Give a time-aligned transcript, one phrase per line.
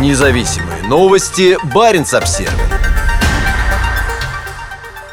[0.00, 1.56] Независимые новости.
[1.72, 2.50] Барин обсерва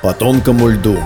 [0.01, 0.97] По тонкому льду.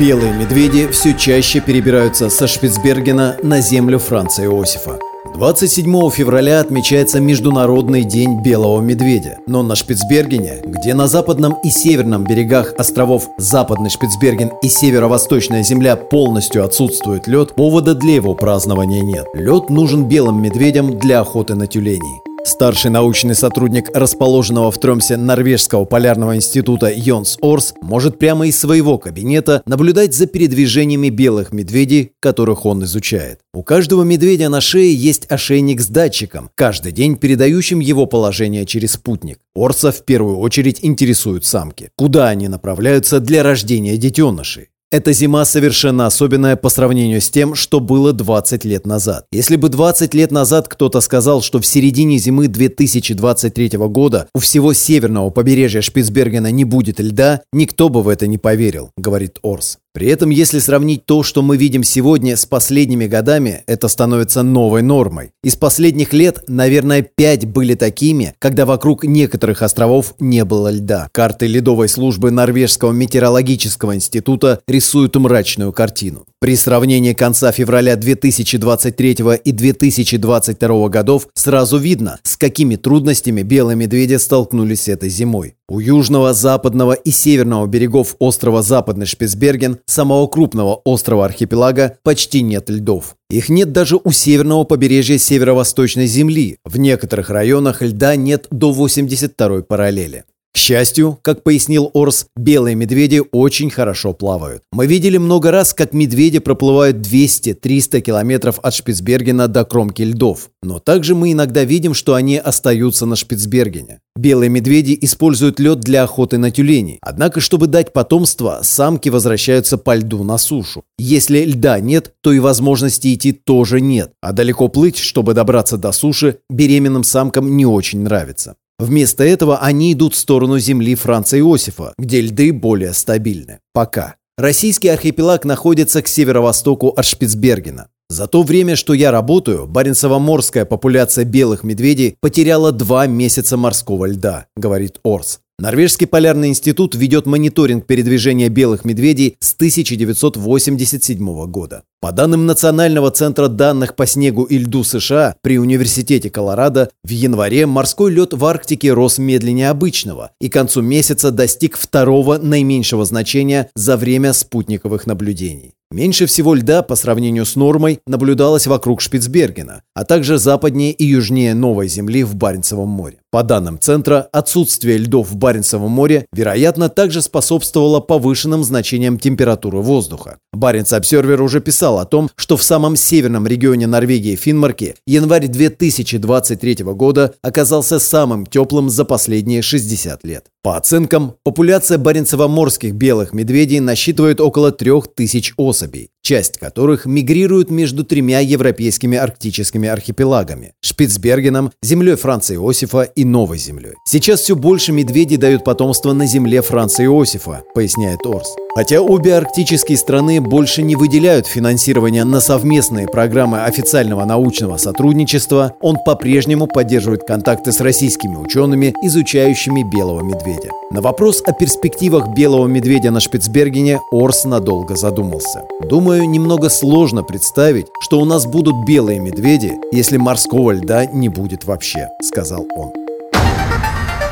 [0.00, 4.98] Белые медведи все чаще перебираются со Шпицбергена на землю Франца Иосифа.
[5.34, 9.38] 27 февраля отмечается Международный день белого медведя.
[9.46, 15.94] Но на Шпицбергене, где на западном и северном берегах островов Западный Шпицберген и Северо-Восточная земля
[15.94, 19.26] полностью отсутствует лед, повода для его празднования нет.
[19.34, 22.29] Лед нужен белым медведям для охоты на тюленей.
[22.44, 28.98] Старший научный сотрудник расположенного в Тромсе Норвежского полярного института Йонс Орс может прямо из своего
[28.98, 33.40] кабинета наблюдать за передвижениями белых медведей, которых он изучает.
[33.52, 38.92] У каждого медведя на шее есть ошейник с датчиком, каждый день передающим его положение через
[38.92, 39.38] спутник.
[39.54, 41.90] Орса в первую очередь интересуют самки.
[41.96, 44.70] Куда они направляются для рождения детенышей?
[44.92, 49.24] Эта зима совершенно особенная по сравнению с тем, что было 20 лет назад.
[49.30, 54.72] Если бы 20 лет назад кто-то сказал, что в середине зимы 2023 года у всего
[54.72, 59.78] северного побережья Шпицбергена не будет льда, никто бы в это не поверил, говорит Орс.
[59.92, 64.82] При этом, если сравнить то, что мы видим сегодня с последними годами, это становится новой
[64.82, 65.32] нормой.
[65.42, 71.08] Из последних лет, наверное, пять были такими, когда вокруг некоторых островов не было льда.
[71.10, 76.24] Карты ледовой службы Норвежского метеорологического института рисуют мрачную картину.
[76.42, 84.14] При сравнении конца февраля 2023 и 2022 годов сразу видно, с какими трудностями белые медведи
[84.14, 85.56] столкнулись этой зимой.
[85.68, 92.70] У южного, западного и северного берегов острова Западный Шпицберген, самого крупного острова архипелага, почти нет
[92.70, 93.16] льдов.
[93.28, 96.56] Их нет даже у северного побережья северо-восточной Земли.
[96.64, 100.24] В некоторых районах льда нет до 82 параллели.
[100.52, 104.62] К счастью, как пояснил Орс, белые медведи очень хорошо плавают.
[104.72, 110.50] Мы видели много раз, как медведи проплывают 200-300 километров от Шпицбергена до кромки льдов.
[110.62, 114.00] Но также мы иногда видим, что они остаются на Шпицбергене.
[114.16, 116.98] Белые медведи используют лед для охоты на тюленей.
[117.00, 120.82] Однако, чтобы дать потомство, самки возвращаются по льду на сушу.
[120.98, 124.12] Если льда нет, то и возможности идти тоже нет.
[124.20, 128.56] А далеко плыть, чтобы добраться до суши, беременным самкам не очень нравится.
[128.80, 133.58] Вместо этого они идут в сторону земли Франца Иосифа, где льды более стабильны.
[133.74, 134.14] Пока.
[134.38, 137.88] Российский архипелаг находится к северо-востоку от Шпицбергена.
[138.08, 144.46] За то время, что я работаю, Баренцево-морская популяция белых медведей потеряла два месяца морского льда,
[144.56, 145.40] говорит Орс.
[145.60, 151.82] Норвежский полярный институт ведет мониторинг передвижения белых медведей с 1987 года.
[152.00, 157.66] По данным Национального центра данных по снегу и льду США при Университете Колорадо, в январе
[157.66, 163.68] морской лед в Арктике рос медленнее обычного и к концу месяца достиг второго наименьшего значения
[163.74, 165.74] за время спутниковых наблюдений.
[165.90, 171.52] Меньше всего льда по сравнению с нормой наблюдалось вокруг Шпицбергена, а также западнее и южнее
[171.52, 173.19] Новой Земли в Баренцевом море.
[173.32, 180.38] По данным Центра, отсутствие льдов в Баренцевом море, вероятно, также способствовало повышенным значениям температуры воздуха.
[180.52, 186.78] Баренц Обсервер уже писал о том, что в самом северном регионе Норвегии Финмарки январь 2023
[186.82, 190.46] года оказался самым теплым за последние 60 лет.
[190.62, 198.40] По оценкам, популяция баренцево-морских белых медведей насчитывает около 3000 особей, часть которых мигрирует между тремя
[198.40, 203.92] европейскими арктическими архипелагами– Шпицбергеном, землей Франца Иосифа и Новой землей.
[204.06, 208.48] Сейчас все больше медведей дают потомство на земле Франца Иосифа, поясняет Орс.
[208.74, 215.96] Хотя обе арктические страны больше не выделяют финансирование на совместные программы официального научного сотрудничества, он
[216.04, 220.70] по-прежнему поддерживает контакты с российскими учеными, изучающими белого медведя.
[220.92, 225.64] На вопрос о перспективах белого медведя на Шпицбергене Орс надолго задумался.
[226.10, 231.66] «Думаю, немного сложно представить, что у нас будут белые медведи, если морского льда не будет
[231.66, 232.92] вообще»,— сказал он.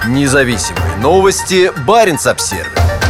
[0.08, 1.70] Независимые новости.
[1.86, 3.07] Барин обсервис